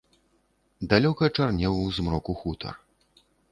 Далёка 0.93 1.29
чарнеў 1.35 1.77
у 1.83 1.85
змроку 2.01 2.37
хутар. 2.43 2.73